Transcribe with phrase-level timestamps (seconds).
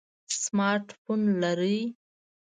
[0.41, 1.77] سمارټ فون لرئ؟